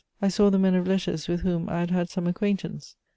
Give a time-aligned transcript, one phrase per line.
[0.19, 2.95] I saw the men of letters with whom I had had some acquaintance.